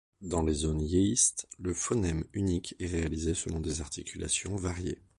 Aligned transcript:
Dans 0.21 0.41
les 0.41 0.55
zones 0.55 0.81
yeístes, 0.81 1.45
le 1.59 1.75
phonème 1.75 2.23
unique 2.33 2.73
est 2.79 2.87
réalisé 2.87 3.35
selon 3.35 3.59
des 3.59 3.81
articulations 3.81 4.55
variées. 4.55 4.97